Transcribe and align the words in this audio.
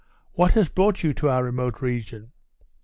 What 0.33 0.53
has 0.53 0.67
brought 0.67 1.03
you 1.03 1.13
to 1.13 1.29
our 1.29 1.43
remote 1.43 1.79
region?" 1.79 2.31